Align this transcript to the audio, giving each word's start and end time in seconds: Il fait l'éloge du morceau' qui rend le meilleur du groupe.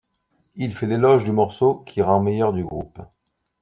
Il 0.55 0.73
fait 0.73 0.87
l'éloge 0.87 1.25
du 1.25 1.31
morceau' 1.31 1.75
qui 1.85 2.01
rend 2.01 2.17
le 2.17 2.23
meilleur 2.23 2.53
du 2.53 2.63
groupe. 2.63 2.99